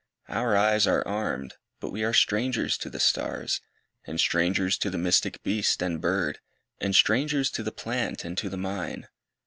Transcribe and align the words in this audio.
Our 0.29 0.57
eyes 0.57 0.87
Are 0.87 1.07
armed, 1.07 1.57
but 1.79 1.91
we 1.91 2.03
are 2.03 2.11
strangers 2.11 2.75
to 2.79 2.89
the 2.89 2.99
stars, 2.99 3.61
And 4.03 4.19
strangers 4.19 4.79
to 4.79 4.89
the 4.89 4.97
mystic 4.97 5.43
beast 5.43 5.83
and 5.83 6.01
bird, 6.01 6.39
And 6.79 6.95
strangers 6.95 7.51
to 7.51 7.61
the 7.61 7.71
plant 7.71 8.25
and 8.25 8.35
to 8.39 8.49
the 8.49 8.57
mine. 8.57 9.09